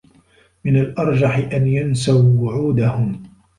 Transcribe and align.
من 0.65 0.77
الأرجح 0.77 1.37
أن 1.53 1.67
ينسوا 1.67 2.39
وعودهم. 2.41 3.23